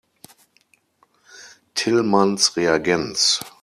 [1.75, 3.37] Tillmanns Reagenz